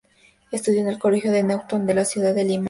[0.51, 2.59] Estudió en el Colegio Newton de la ciudad de Lima.